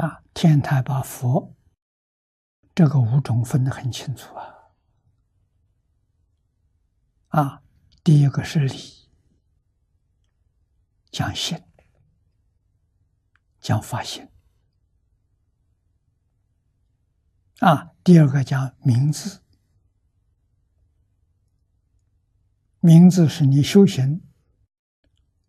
[0.00, 1.54] 啊，天台把佛
[2.74, 4.54] 这个五种分得很清楚啊。
[7.28, 7.62] 啊，
[8.02, 9.10] 第一个是理，
[11.10, 11.62] 讲心，
[13.60, 14.26] 讲发心。
[17.58, 19.42] 啊，第二个讲名字，
[22.78, 24.26] 名字是你修行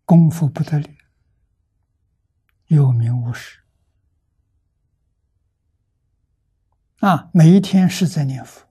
[0.04, 0.94] 功夫不得了，
[2.66, 3.61] 有名无实。
[7.02, 8.68] 啊，每一天是在念佛。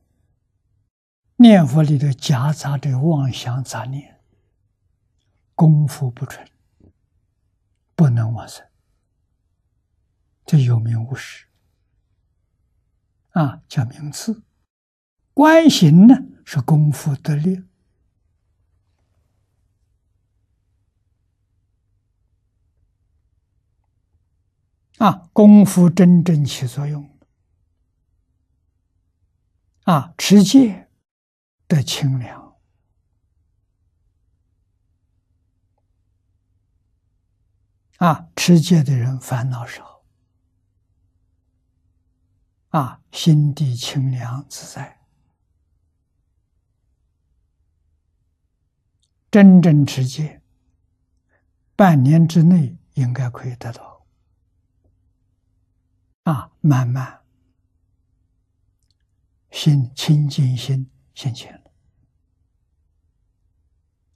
[1.35, 4.22] 念佛里头夹杂着妄想杂念，
[5.53, 6.48] 功夫不纯，
[7.94, 8.66] 不能往生，
[10.45, 11.48] 这有名无实
[13.31, 14.44] 啊，叫名次。
[15.34, 17.66] 观行呢是功夫得力
[25.00, 27.09] 啊，功夫真正起作用
[29.92, 30.88] 啊，持戒。
[31.72, 32.58] 的清凉
[38.00, 40.03] 啊，持戒的人烦恼少
[42.72, 45.00] 啊，心地清凉自在。
[49.31, 50.42] 真正持戒，
[51.78, 54.06] 半年之内应该可以得到
[56.23, 57.20] 啊，慢慢
[59.52, 61.61] 心清净心现前。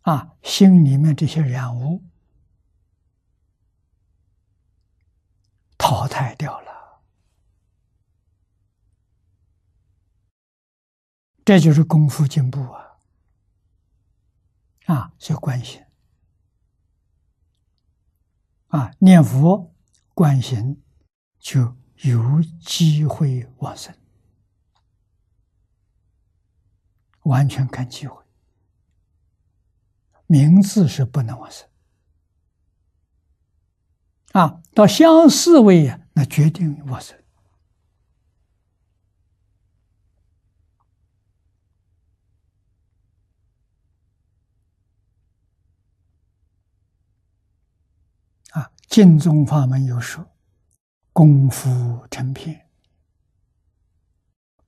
[0.02, 2.03] 啊，心里面这些染污
[5.78, 7.02] 淘汰掉了，
[11.44, 13.00] 这就是功夫进步啊！
[14.86, 15.83] 啊，就关心
[18.67, 19.73] 啊，念佛
[20.13, 20.83] 观心
[21.39, 23.95] 就有机会往生，
[27.26, 28.24] 完全看机会。
[30.25, 31.69] 名字是不能往生
[34.31, 37.16] 啊，到相似位呀，那决定往生
[48.50, 48.72] 啊。
[48.88, 50.28] 净宗法门有说，
[51.13, 52.68] 功夫成片，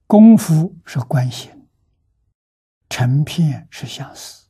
[0.06, 1.57] 功夫是关心，
[2.98, 4.48] 成片是相似。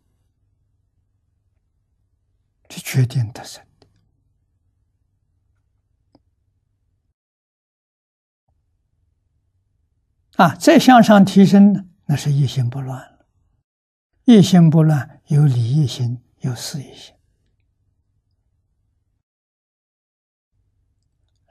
[2.69, 3.87] 是决定得生的
[10.41, 10.55] 啊！
[10.55, 13.27] 再向上提升呢，那是一心不乱了。
[14.23, 17.13] 一心不乱，有理一心，有事一心。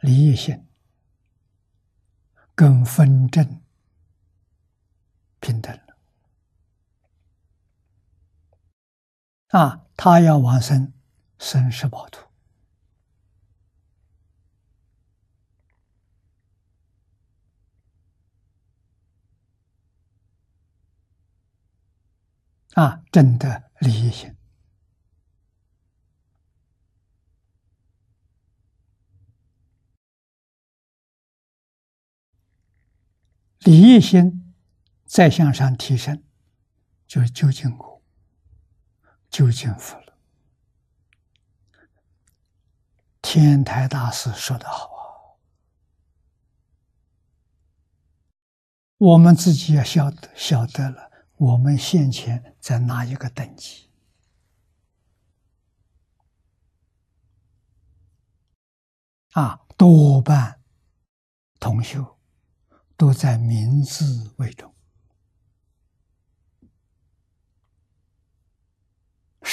[0.01, 0.67] 理一心
[2.55, 3.61] 跟分正
[5.41, 5.83] 平等了
[9.59, 9.87] 啊！
[9.97, 10.93] 他要往生。
[11.39, 12.27] 生世宝土
[22.72, 24.34] 啊，真的利益心，
[33.61, 34.55] 利益心
[35.05, 36.23] 再向上提升，
[37.06, 37.96] 就是究竟果，
[39.37, 40.03] 究竟佛。
[43.21, 45.37] 天台大师说的好啊，
[48.97, 53.91] 我们自己要晓得晓得了，我们现前在哪一个等级
[59.33, 59.67] 啊？
[59.77, 60.63] 多半
[61.61, 62.19] 同修
[62.97, 64.75] 都在名字位中，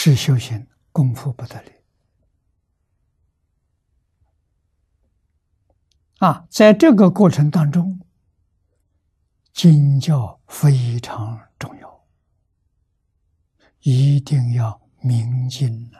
[0.05, 1.71] 是修行功夫不得了。
[6.17, 8.01] 啊，在这个过程当中，
[9.53, 12.05] 经教非常重要，
[13.79, 15.97] 一定要明经呢。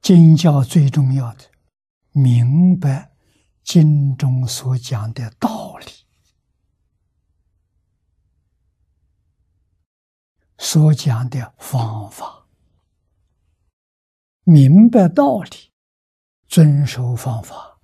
[0.00, 1.44] 经教最重要的，
[2.10, 3.11] 明白
[3.62, 5.86] 经中所讲的道理。
[10.58, 12.46] 所讲的方法，
[14.44, 15.72] 明白道理，
[16.46, 17.80] 遵守方法，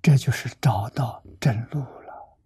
[0.00, 2.38] 这就是找到正路了。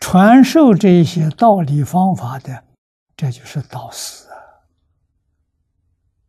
[0.00, 2.66] 传授这些道理方法的，
[3.14, 4.26] 这就是导师。